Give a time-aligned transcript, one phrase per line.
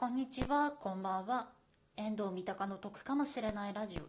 [0.00, 1.48] こんにちは、こんばんは。
[1.96, 4.02] 遠藤三鷹の得かもしれないラジオ。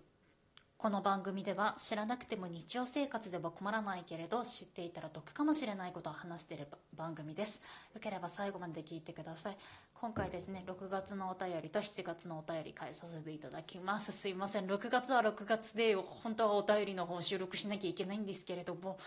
[0.78, 7.60] この番組では知らなくても日常生活では困らないけれど知っていたら得かもしれないことを話している番組です。
[7.96, 9.58] よければ最後まで聞いてください。
[9.96, 14.12] 今回ですね、6月のお便りと7月のお便り返させていただきます。
[14.12, 19.00] すいません、6月は6月で本当はお便りの方収録しなきゃいけないんですけれども、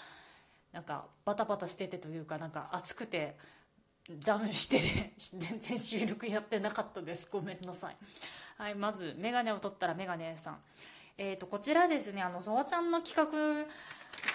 [0.73, 3.37] なんかバタバタしててというかなんか暑くて
[4.25, 7.29] ダウンしてね全然収録やってなかったです。
[7.31, 7.97] ごめんなさい。
[8.59, 10.59] はいまずメガネを取ったらメガネさん。
[11.19, 13.67] えーとこちらですねあのそわちゃんの企画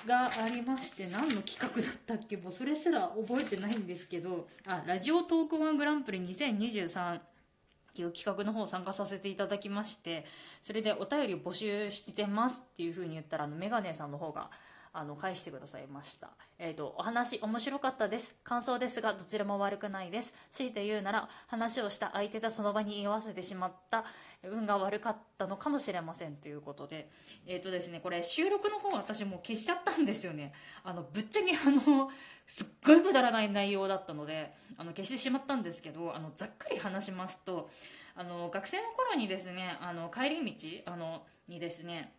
[0.06, 2.38] がありまして何の企画だったっけ？
[2.38, 7.22] もうそれすら覚えてないんですけどあラジオトークワングランプリ2023っ
[7.96, 10.26] ていう企画の方参加させていただきまして
[10.62, 14.50] それでお便りを募集してますっていう風に言ったらあのメガネさんの方が
[14.94, 16.30] あの返してくださいました。
[16.60, 18.36] えっ、ー、とお話面白かったです。
[18.44, 20.34] 感想ですがどちらも悪くないです。
[20.50, 24.06] 強いて言うなら話をした相手がその場に居合わせてしまった
[24.44, 27.10] 運が悪かったのかもしれませんということで、
[27.46, 30.54] えっ、ー、とですねこれ収録の方私もう消しちゃったんですよね。
[30.84, 32.10] あのぶっちゃけあの
[32.46, 37.70] すっごいくだらない内容だったのであの消してしまったんですけどあのざっくり話しますと
[38.16, 42.14] あの学生の頃にですねあの帰り道あのにですね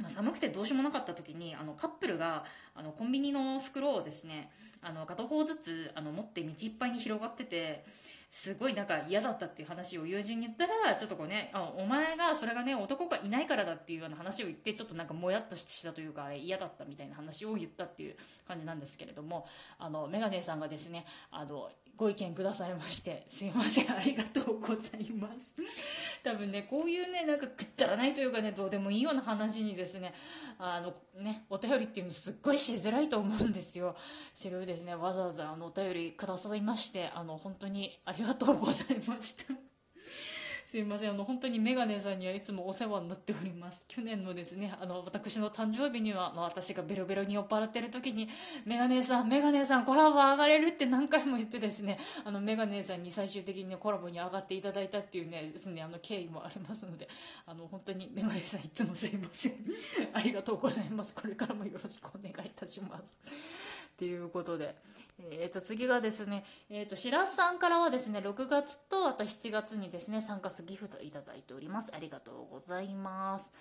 [0.00, 7.84] ま、寒くてどうしようもなかった時にあのカップルがあのコンビニの袋をですねあの片方ずつあの持って道いっぱいに広がってて
[8.30, 18.16] すごいなんか嫌だったっていう話を友人に言ったらちょっとこうねあお前がそれがね男がいないからだっていうような話を言ってちょっとなんかもやっとしたというか嫌だったみたいな話を言ったっていう
[18.48, 19.46] 感じなんですけれども
[19.78, 25.54] あのメガネさんがですねあのご意見くださいましてすいませんありがとうございます。
[26.24, 30.14] 多分ねこういうねなんかくったらないというかねどうでもいいような話にですね
[30.58, 33.96] あのねお便りっていうのすっごいしづらいと思うんですよ。
[34.32, 39.71] それをですねわざわざあのお便りくださいましてあの本当にありがとうございました。
[40.72, 41.10] すいません。
[41.10, 43.84] あの本当にメガネさんにはいつもお世話になっております。
[43.88, 48.26] 去年のですねあの私の誕生日にはあ私がベロベロに酔っ払ってる時に
[48.64, 57.06] メガネさんメガネさんコラボ上がれるって何回も言ってですねあのメガネさんに最終的に、ね、コラボに上がっていただいたっていうねですねあの経緯もありますので
[57.44, 59.52] あの本当にメガネさんいつもすいません。
[60.14, 61.14] ありがとうございます。
[61.14, 63.61] これからもよろしくお願いいたします。
[63.92, 64.74] っていうことで、
[65.18, 71.92] えー、と次がですね、えー、と白洲さんからはですね6月とあと7月にですね参加すギフトいただいております。
[71.94, 73.52] ありがとうございます。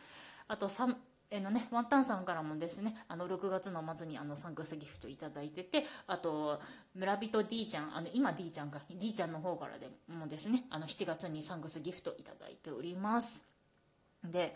[0.48, 0.96] あと3
[1.34, 6.60] えのね、ワンタンさんからもですねあの6月の末にあのサンクスギフトいただいててあと
[6.94, 13.46] 村人 D ちゃんあの今 D ちゃんか D ちゃんの方からでもですねあの7月にサンクスギフトいただいております。
[14.26, 14.54] で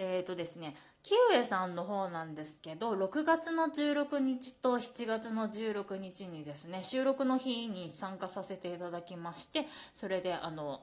[0.00, 10.82] えーとですね、キウエさんの方なんですけど6月の16日と7月の16日にですね収録の日に参加させていただきましてそれであの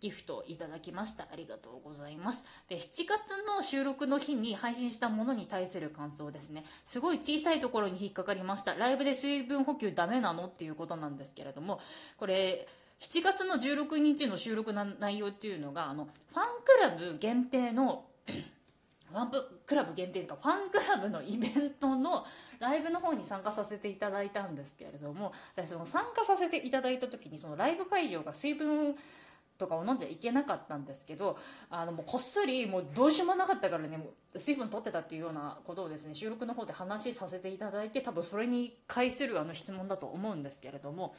[0.00, 1.28] ギフトいただきました。
[1.32, 2.44] ありがとうございます。
[2.68, 6.64] で7月の収録の日に配信したものに対する感想ですね。
[6.84, 8.74] すごい小さいところに引っかかりました。
[8.74, 11.80] ライブで水分補給ダメなのっていうことなんですけれども
[12.18, 12.68] これ
[13.00, 18.04] 7月の16日の収録の内容っていうのがあのファンクラブ限定の
[19.10, 19.30] ファン
[19.64, 22.24] クラブ限定とかファンクラブのイベントの
[22.58, 25.32] ライブの方に参加させていただいたんですけれども
[25.64, 28.96] その参加させていただいた時にそのライブ会場が水分
[29.58, 31.38] とかを飲んじゃいけなかったんですけど
[31.70, 33.98] あのもうこっそりもうどうしようもなかったからね
[34.34, 41.14] 水分取ってたっていうようなことをですね収録の方で話させていただいて多分それに対するあの質問だと思うんですけれども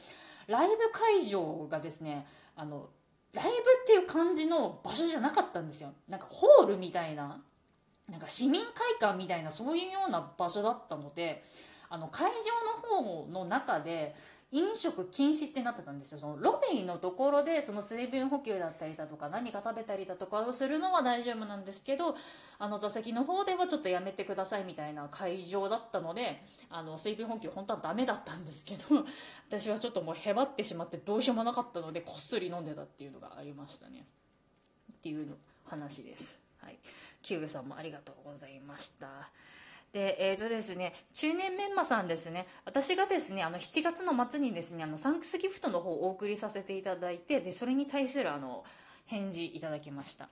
[0.46, 2.88] ライブ会場がですねあの
[3.32, 3.54] ライブっ
[3.86, 5.92] ていう感じの場所じゃなかったんですよ。
[6.08, 7.40] なんかホールみたいな
[8.10, 11.44] なんか市民会館みたいなそういうような場所だったので
[11.90, 12.30] あの会
[12.90, 14.14] 場の方の中で
[14.50, 16.18] 飲食禁止ってなってたんですよ。
[16.18, 22.16] そのロビーのところでその水分補給だったりだとか何か食べたりだとかをするのは大丈夫なんですけど
[22.58, 29.04] あの座席の方ではちょっとやめてくださいみたいな会場だったのであの水分補給本当はダメだったんですけど
[29.50, 34.06] 私はちょっともうへばってしまってどうしようもなかったのでこっそり飲んでたっていうのがありましたね。
[34.94, 35.36] っていう
[35.66, 36.40] 話です。
[36.62, 36.78] はい。
[37.22, 39.08] キューブさんもありがとうございました。
[39.92, 48.64] で、えーとですね、中年メンマさんですね、私がですね、あの7月の末にですね、あのサンクスギフトの方をお送りさせていただいて、で、それに対するあの、
[49.06, 50.28] 返事いただきました。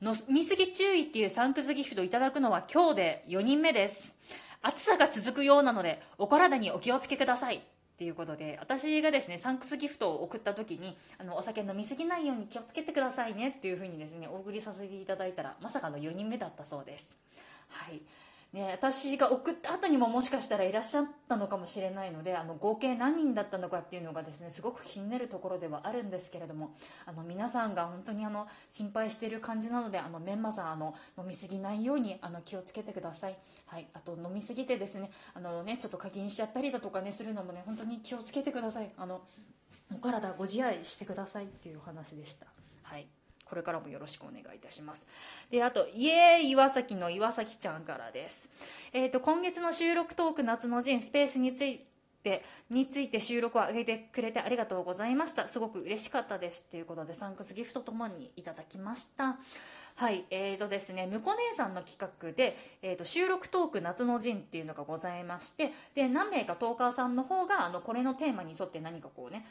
[0.00, 4.14] 飲みすぎ注意っていうサンクスギフトいただくのは今日で4人目です。
[4.62, 7.60] 暑さが続くようなので、お体にお気をつけください。
[8.00, 17.14] っていうことで私がですねサンクスギフトを送った時にあのお酒飲みすぎないように気をつけてくださいねっていう風にですねお送りさせていただいたらまさかの4人目だったそうです。
[17.68, 18.00] はい。
[18.52, 26.74] ね、私が送った後にももしかしたらいらっしゃったのかもしれないのであの合計何人だったのかっていうのがですねすごく気になるところではあるんですけれども
[27.06, 33.36] あの皆さんが本当にあの心配している感じなのであのメンマさんあの飲みすぎないようにあの気をつけてください、
[33.66, 38.90] はい、あと飲みすぎてですねあのねちょっと課金しちゃったりだとかねするのもね本当に気をつけてください。
[38.96, 39.20] あの
[39.92, 42.46] お体ご自愛してくださいっていうお話でした。
[42.82, 43.06] はい。
[43.50, 45.04] これからもよろしくお願いいたします。
[45.50, 48.48] で、あと、イエーイ岩崎の岩崎ちゃんからです。
[48.92, 51.80] えっ、ー、と、今月の収録トーク夏の陣スペースについ
[52.22, 55.48] て、について収録を上げてくれてありがとうございました。
[55.48, 56.64] すごく嬉しかったです。
[56.70, 59.38] ということで、サンクスギフトともにいただきました。
[59.96, 69.44] はい、えーとですね、むこ姉さんの企画で、えーと、収録トーク夏の陣っていうのがございまして、で、何名かトーカーさんの方が、あの、これのテーマに沿って何かこうね、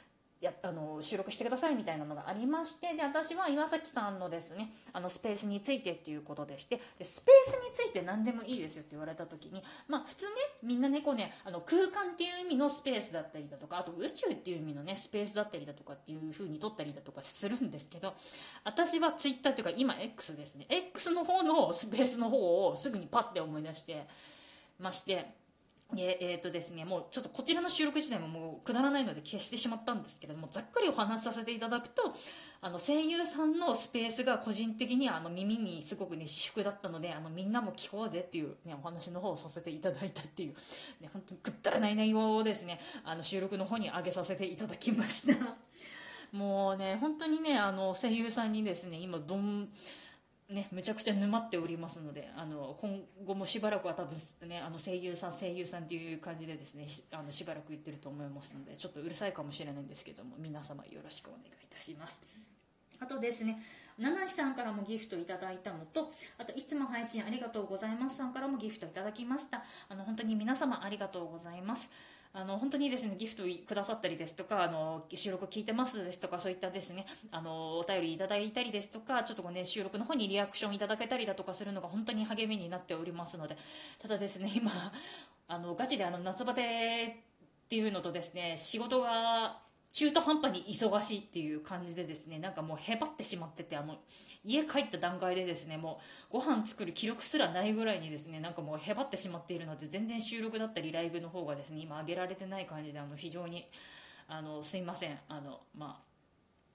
[0.45, 10.31] やあの収録してくださいみたいなのがありましてで私は岩崎さんのですねあのスペースについてっていうことでしてでスペースについて何でもいいですよって言われた時にまあ普通ね
[10.63, 18.13] みんなねこうねあの空間っていう意味のスペースだったりだとかあと宇宙っていう意味のねスペースだったりだとかっていう風に取ったりだとかするんですけど
[18.63, 20.65] 私は Twitter っていうか今 X ですね。
[20.69, 24.07] X の方のスペースの方をすぐにパッて思い出して
[24.79, 25.39] まして
[25.97, 32.13] ええー、とですね、もうちょっとこちらの収録自体ももうくだらないので消してしまったんですけれども、ざっくりお話しさせていただくと、
[32.61, 40.53] あの声優さんのスペースが個人的にあの耳にすごくね、私服だったので、あのみんなも聞こうぜっていう、ね、お話の方をさせていただいたっていう、
[41.01, 45.57] ね、本当にくったらない内容をですね、あの収録の方に上げさせていただきました。
[46.31, 49.69] もうね、本当にね、あの声優さんにですね、今どん、
[50.49, 54.17] ね、めちゃくちゃ沼っておりますのであの今後もしばらくは多分、
[54.49, 62.23] ね、あの声優さん声優さんっていう感じでですねあのしばらく言ってると思いますのでちょっとうるさいかもしれないんですけども皆様よろしくお願いいたします。
[62.99, 63.61] あとですね
[63.99, 69.63] 七七さんからもギフトいただいたのとあといつも配信ありがとうございますさんからもギフトいただきました。
[69.89, 71.89] あの本当に皆様ありがとうございます。
[72.31, 83.57] あの本当にですねギフトくださったりですとかあの収録聞いてますですとかそういったですねあのお便りいただいたりですとかちょっと、ね、収録の方にリアクションいただけたりだとかするのが本当に励みになっておりますので
[83.99, 84.71] ただですね今
[85.47, 89.57] あのガチであの夏バテっていうのとですね仕事が
[89.91, 93.97] 中途半端に忙しいっていう感じでですねなんかもうへばってしまっててあの
[94.45, 95.99] 家帰った段階でですねも
[96.29, 103.67] うご飯作る記録すらないぐらいにですねなんかもうへばってしまっているので全然収録だったりライブの方がですね今上げられてない感じであの非常に
[104.27, 105.19] あのすいません。
[105.27, 105.99] あのま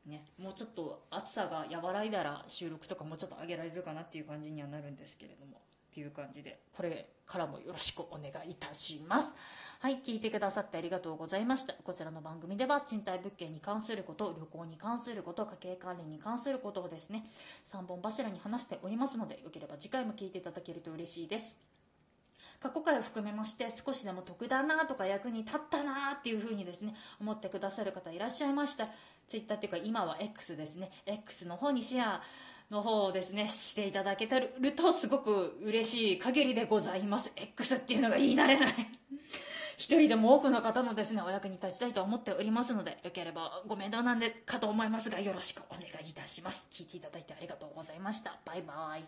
[0.06, 5.60] あねもうちょっと暑さが和らいだら収録とかもうちょっと上げられるかなっていう感じにはなるんですけれども。
[5.94, 9.36] っていう感じでこれからもよろしくお願いいたします。
[9.80, 11.72] はい聞いてくださってありがとうございました。
[11.72, 17.24] こちらの番組では賃貸物件に関すること旅行に関すること家計管理に関することをですね。
[17.70, 21.60] 3本柱に話しておりますのでよければ次回も聞いていただけると嬉しいです。
[22.58, 28.88] 過去回を含めまして少しでも得だなとか役に立ったなっていう風にですね思ってくださる方いらっしゃいました。
[29.28, 30.90] Twitter っていうか今は X ですね。
[31.06, 32.22] X の方にシェア
[32.70, 37.30] の方をですね、していただけてるとすごく嬉しい限りでございます。
[37.36, 38.74] X っていうのが言い慣れない
[39.76, 46.66] 一人でも多くの方のですね、お役に立ちたいと思っておりますので、よければご面倒なんでかと思いますが、よろしくお願いいたします。
[46.70, 48.38] 聞いていただいてありがとうございました。
[48.44, 49.04] バイバイ。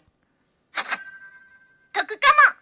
[1.93, 2.15] 得か
[2.53, 2.56] も